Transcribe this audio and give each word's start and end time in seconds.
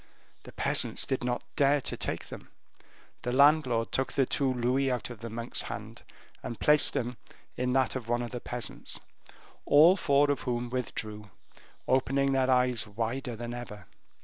The 0.45 0.51
peasants 0.51 1.05
did 1.05 1.23
not 1.23 1.43
dare 1.55 1.79
to 1.81 1.95
take 1.95 2.25
them; 2.29 2.49
the 3.21 3.31
landlord 3.31 3.91
took 3.91 4.11
the 4.13 4.25
two 4.25 4.51
louis 4.51 4.89
out 4.89 5.11
of 5.11 5.19
the 5.19 5.29
monk's 5.29 5.61
hand 5.61 6.01
and 6.41 6.59
placed 6.59 6.93
them 6.93 7.17
in 7.55 7.73
that 7.73 7.95
of 7.95 8.09
one 8.09 8.23
of 8.23 8.31
the 8.31 8.39
peasants, 8.39 8.99
all 9.63 9.95
four 9.95 10.31
of 10.31 10.41
whom 10.41 10.71
withdrew, 10.71 11.29
opening 11.87 12.31
their 12.31 12.49
eyes 12.49 12.87
wider 12.87 13.35
than 13.35 13.53
ever. 13.53 13.85